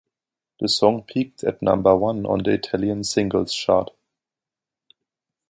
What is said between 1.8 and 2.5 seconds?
one on